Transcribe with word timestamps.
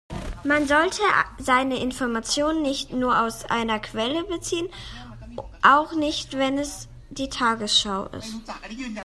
Man 0.43 0.67
sollte 0.67 0.99
seine 1.37 1.79
Informationen 1.79 2.63
nicht 2.63 2.91
nur 2.91 3.21
aus 3.21 3.45
einer 3.45 3.77
Quelle 3.79 4.23
beziehen, 4.23 4.67
auch 5.61 5.93
nicht 5.93 6.35
wenn 6.35 6.57
es 6.57 6.87
die 7.11 7.29
Tagesschau 7.29 8.07
ist. 8.07 8.33